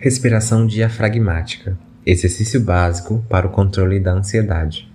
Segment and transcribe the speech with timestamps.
[0.00, 1.76] Respiração diafragmática
[2.10, 4.90] exercício básico para o controle da ansiedade.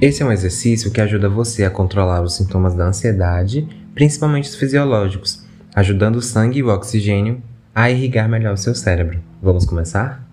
[0.00, 4.54] Esse é um exercício que ajuda você a controlar os sintomas da ansiedade, principalmente os
[4.54, 5.44] fisiológicos,
[5.74, 7.42] ajudando o sangue e o oxigênio
[7.74, 9.18] a irrigar melhor o seu cérebro.
[9.42, 10.24] Vamos começar?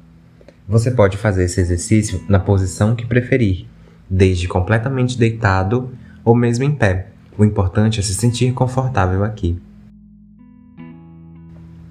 [0.67, 3.65] Você pode fazer esse exercício na posição que preferir,
[4.07, 5.89] desde completamente deitado
[6.23, 7.07] ou mesmo em pé.
[7.35, 9.59] O importante é se sentir confortável aqui.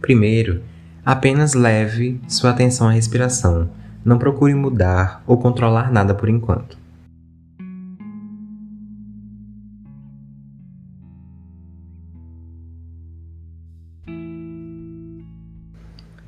[0.01, 0.63] Primeiro,
[1.05, 3.71] apenas leve sua atenção à respiração.
[4.05, 6.79] Não procure mudar ou controlar nada por enquanto.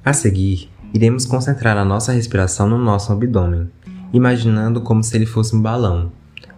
[0.02, 3.70] A seguir, iremos concentrar a nossa respiração no nosso abdômen,
[4.12, 6.10] imaginando como se ele fosse um balão,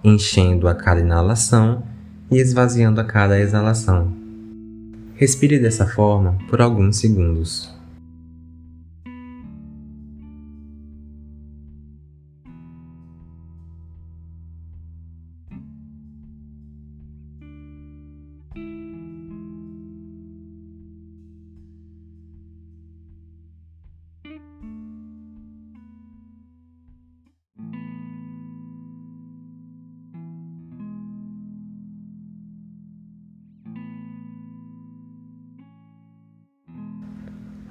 [0.03, 1.83] enchendo a cada inalação
[2.31, 4.13] e esvaziando a cada exalação.
[5.17, 7.82] Respire dessa forma por alguns segundos.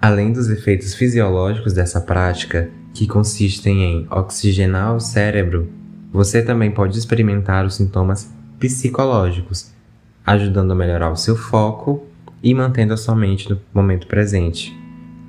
[0.01, 5.69] Além dos efeitos fisiológicos dessa prática, que consistem em oxigenar o cérebro,
[6.11, 9.71] você também pode experimentar os sintomas psicológicos,
[10.25, 12.03] ajudando a melhorar o seu foco
[12.41, 14.75] e mantendo a sua mente no momento presente.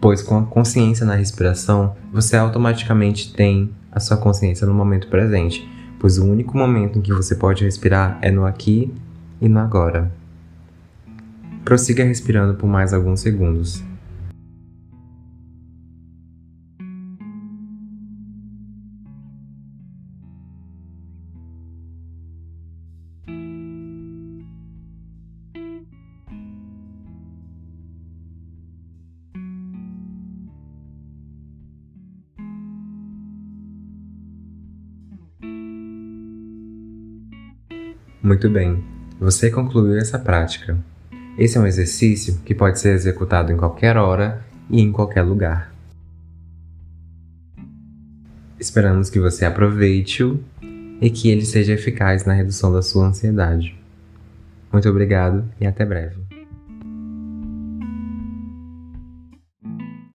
[0.01, 5.69] Pois com a consciência na respiração, você automaticamente tem a sua consciência no momento presente,
[6.01, 8.91] pois o único momento em que você pode respirar é no aqui
[9.39, 10.11] e no agora.
[11.63, 13.92] Prossiga respirando por mais alguns segundos.
[38.23, 38.85] Muito bem,
[39.19, 40.79] você concluiu essa prática.
[41.37, 45.75] Esse é um exercício que pode ser executado em qualquer hora e em qualquer lugar.
[48.61, 50.39] Esperamos que você aproveite-o
[51.01, 53.77] e que ele seja eficaz na redução da sua ansiedade.
[54.73, 56.32] Muito obrigado e até breve.